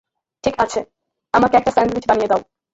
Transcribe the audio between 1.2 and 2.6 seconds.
আমাকে একটা স্যান্ডউইচ বানিয়ে দাও।